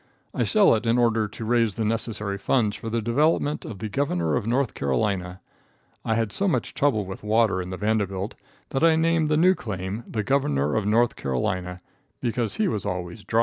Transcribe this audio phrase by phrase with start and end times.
[0.33, 3.87] I sell it in order to raise the necessary funds for the development of the
[3.87, 5.41] Governor of North Carolina.
[6.03, 8.33] I had so much trouble with water in the Vanderbilt,
[8.69, 11.81] that I named the new claim the Governor of North Carolina,
[12.19, 13.39] because he was always dry.